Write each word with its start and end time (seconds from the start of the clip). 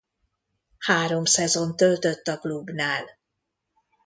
Három 0.79 1.25
szezont 1.25 1.75
töltött 1.75 2.27
a 2.27 2.37
klubnál. 2.39 3.05